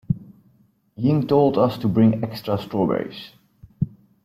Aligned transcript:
Ying 0.95 1.27
told 1.27 1.59
us 1.59 1.77
to 1.77 1.87
bring 1.87 2.23
extra 2.23 2.57
strawberries. 2.57 3.33